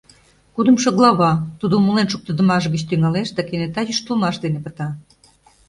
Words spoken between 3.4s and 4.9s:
кенета йӱштылмаш дене пыта